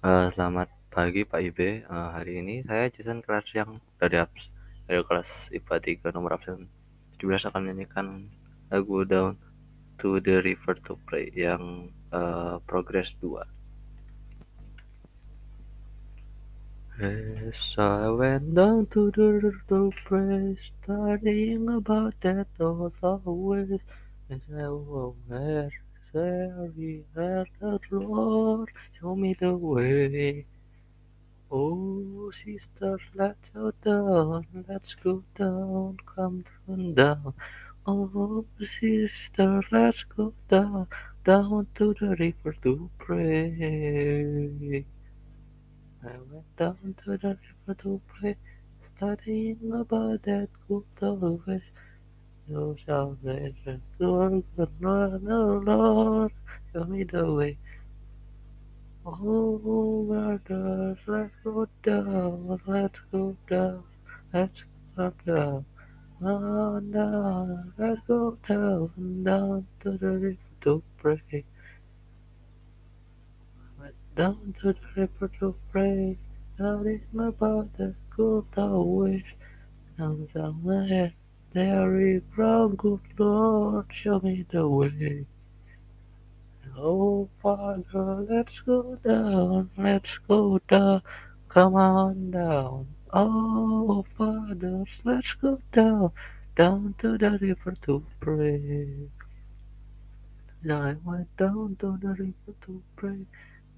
Eee, 0.00 0.32
selamat 0.32 0.72
pagi 0.88 1.28
Pak 1.28 1.40
Ibe, 1.44 1.84
eee, 1.84 2.08
hari 2.16 2.40
ini 2.40 2.64
saya 2.64 2.88
Jason 2.88 3.20
yang 3.52 3.76
dari 4.00 4.16
abs 4.16 4.48
dari 4.88 5.04
kelas 5.04 5.28
IPA 5.52 6.08
3 6.08 6.16
nomor 6.16 6.40
absen 6.40 6.72
17 7.20 7.44
akan 7.52 7.68
menyanyikan 7.68 8.24
lagu 8.72 9.04
Down 9.04 9.36
to 10.00 10.16
the 10.24 10.40
River 10.40 10.80
to 10.88 10.96
Pray 11.04 11.28
yang 11.36 11.92
uh, 12.16 12.56
Progress 12.64 13.12
2. 13.20 13.44
As 17.04 17.60
I 17.76 18.08
went 18.08 18.56
down 18.56 18.88
to 18.96 19.12
the 19.12 19.36
river 19.36 19.60
to 19.68 19.92
pray, 20.08 20.56
studying 20.80 21.68
about 21.68 22.16
that 22.24 22.48
all 22.56 22.88
always, 23.04 23.68
as 24.32 24.40
I 24.48 24.64
was 24.72 25.12
there, 25.28 25.68
sorry, 26.12 27.04
the 27.14 27.78
Lord, 27.90 28.68
show 29.00 29.14
me 29.14 29.36
the 29.38 29.54
way. 29.54 30.46
Oh, 31.50 32.30
sister, 32.44 32.98
let's 33.14 33.48
go 33.52 33.72
down, 33.84 34.46
let's 34.68 34.94
go 35.02 35.22
down, 35.36 35.96
come 36.14 36.44
down. 36.68 36.94
down. 36.94 37.34
Oh, 37.86 38.44
sister, 38.80 39.62
let's 39.72 40.04
go 40.16 40.32
down, 40.48 40.86
down 41.24 41.66
to 41.76 41.94
the 41.98 42.14
river 42.18 42.54
to 42.62 42.90
pray. 42.98 44.84
I 46.04 46.16
went 46.30 46.56
down 46.56 46.94
to 47.04 47.16
the 47.16 47.38
river 47.66 47.82
to 47.82 48.00
pray, 48.06 48.36
studying 48.96 49.72
about 49.74 50.22
that 50.22 50.48
good 50.68 50.84
old. 51.02 51.42
No 52.48 52.76
salvation, 52.84 53.82
Lord, 53.98 54.44
Lord, 54.80 55.22
Lord, 55.22 56.32
show 56.72 56.84
me 56.84 57.04
the 57.04 57.32
way. 57.32 57.58
Oh, 59.06 59.58
brothers, 60.08 60.98
let's 61.06 61.32
go 61.44 61.66
down, 61.82 62.60
let's 62.66 62.98
go 63.12 63.36
down, 63.48 63.84
let's 64.32 64.64
go 64.96 65.12
down, 65.26 65.64
oh, 66.22 66.26
on 66.26 66.90
down, 66.90 67.72
let's 67.78 68.00
go 68.06 68.36
down, 68.48 69.22
down 69.24 69.66
to 69.82 69.96
the 69.96 70.08
river 70.08 70.36
to 70.62 70.82
pray. 70.98 71.44
Down 74.16 74.54
to 74.60 74.72
the 74.72 74.80
river 74.96 75.30
to 75.38 75.54
pray, 75.70 76.18
studying 76.56 77.02
about 77.18 77.72
the 77.78 77.94
good 78.10 78.44
old 78.56 79.02
ways. 79.02 79.22
Now 79.98 80.16
somewhere 80.32 80.86
there 80.88 81.12
is 81.54 82.22
from 82.34 82.76
good 82.76 83.00
Lord, 83.18 83.86
show 83.92 84.20
me 84.20 84.46
the 84.52 84.68
way. 84.68 85.26
Oh, 86.78 87.28
Father, 87.42 88.26
let's 88.28 88.60
go 88.64 88.96
down, 89.04 89.70
let's 89.76 90.18
go 90.28 90.60
down, 90.68 91.02
come 91.48 91.74
on 91.74 92.30
down. 92.30 92.86
Oh, 93.12 94.06
Father, 94.16 94.84
let's 95.04 95.34
go 95.42 95.60
down, 95.72 96.12
down 96.56 96.94
to 97.00 97.18
the 97.18 97.38
river 97.40 97.76
to 97.86 98.04
pray. 98.20 99.08
And 100.62 100.72
I 100.72 100.94
went 101.04 101.36
down 101.36 101.76
to 101.80 101.98
the 102.00 102.08
river 102.08 102.54
to 102.66 102.82
pray, 102.96 103.26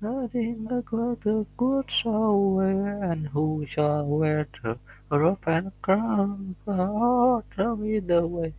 nothing 0.00 0.66
about 0.70 1.20
the 1.24 1.44
good 1.56 1.84
shall 2.02 2.58
and 2.60 3.26
who 3.28 3.66
shall 3.70 4.06
wear 4.06 4.46
the 4.62 4.78
robe 5.10 5.38
and 5.46 5.72
crown? 5.82 6.54
Oh, 6.66 7.42
tell 7.56 7.76
me 7.76 7.98
the 7.98 8.26
way. 8.26 8.54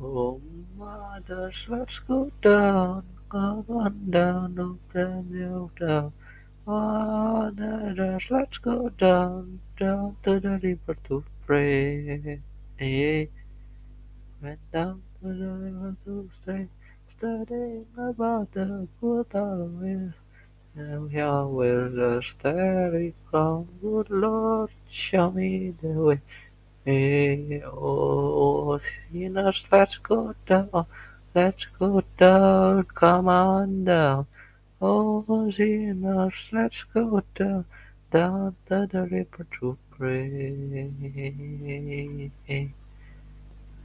Oh, 0.00 0.40
mothers, 0.76 1.54
let's 1.68 1.98
go 2.06 2.30
down, 2.42 3.04
come 3.30 3.64
on 3.68 4.10
down, 4.10 4.54
no 4.54 4.78
friends 4.92 5.32
you 5.32 5.70
down. 5.80 6.12
Mothers, 6.66 8.22
let's 8.28 8.58
go 8.58 8.88
down, 8.98 9.60
down 9.78 10.16
to 10.24 10.40
the 10.40 10.58
river 10.62 10.96
to 11.08 11.24
pray. 11.46 12.40
Went 14.42 14.72
down 14.72 15.02
to 15.22 15.28
the 15.28 15.48
river 15.48 15.96
to 16.04 16.28
stay, 16.42 16.66
studying 17.18 17.86
about 17.96 18.52
the 18.52 18.86
old 19.02 19.32
ways. 19.80 20.12
And 20.74 21.10
here 21.10 21.44
where 21.44 21.88
the 21.88 22.22
starry 22.38 23.14
crown, 23.30 23.68
good 23.80 24.10
Lord, 24.10 24.70
show 25.10 25.30
me 25.30 25.74
the 25.80 25.88
way. 25.88 26.20
Hey, 26.84 27.62
oh, 27.64 28.78
sinners, 29.10 29.56
let's 29.72 29.96
go 30.02 30.34
down, 30.46 30.86
let's 31.34 31.64
go 31.78 32.02
down, 32.18 32.84
come 32.94 33.28
on 33.28 33.84
down. 33.84 34.26
Oh, 34.82 35.50
sinners, 35.56 36.34
let's 36.52 36.76
go 36.92 37.22
down, 37.34 37.64
down 38.12 38.54
to 38.68 38.86
the 38.92 39.02
river 39.02 39.46
to 39.60 39.78
pray. 39.90 40.90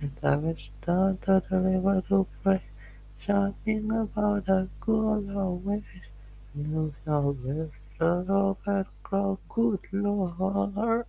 And 0.01 0.11
I 0.21 0.35
was 0.35 0.57
down 0.85 1.17
to 1.25 1.41
the 1.49 1.57
river 1.57 2.03
to 2.09 2.27
pray, 2.43 2.61
talking 3.25 3.91
about 3.91 4.45
the 4.45 4.67
good 4.79 5.29
old 5.35 5.65
ways. 5.65 5.83
No 6.55 6.93
salvation, 7.05 7.71
oh, 7.99 8.57
but 8.65 8.87
good 9.49 9.79
Lord. 9.91 11.05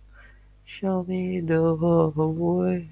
Show 0.79 1.03
me 1.07 1.41
the 1.41 1.61
way. 1.75 2.87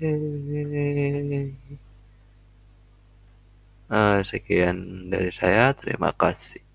Uh, 3.91 4.23
sekian 4.23 5.11
dari 5.11 5.31
saya, 5.35 5.75
terima 5.75 6.15
kasih. 6.15 6.70